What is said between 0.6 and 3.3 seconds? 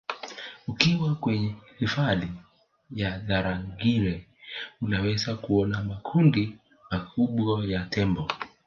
ukiwa kwenye hifadhi ya